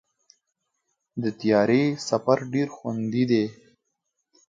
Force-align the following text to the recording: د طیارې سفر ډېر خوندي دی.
د 1.21 1.23
طیارې 1.39 1.83
سفر 2.09 2.37
ډېر 2.53 2.67
خوندي 2.75 3.23
دی. 3.31 3.45